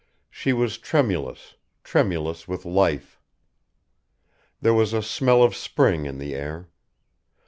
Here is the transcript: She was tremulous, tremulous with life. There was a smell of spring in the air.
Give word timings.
She 0.31 0.51
was 0.51 0.79
tremulous, 0.79 1.57
tremulous 1.83 2.47
with 2.47 2.65
life. 2.65 3.21
There 4.59 4.73
was 4.73 4.93
a 4.93 5.03
smell 5.03 5.43
of 5.43 5.55
spring 5.55 6.07
in 6.07 6.17
the 6.17 6.33
air. 6.33 6.69